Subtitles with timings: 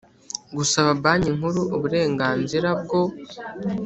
[0.55, 3.01] gusaba Banki Nkuru uburenganzira bwo